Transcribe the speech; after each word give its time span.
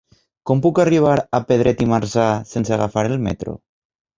Com 0.49 0.61
puc 0.65 0.79
arribar 0.83 1.11
a 1.39 1.41
Pedret 1.51 1.85
i 1.85 1.89
Marzà 1.93 2.27
sense 2.55 2.77
agafar 2.79 3.05
el 3.11 3.17
metro? 3.29 3.59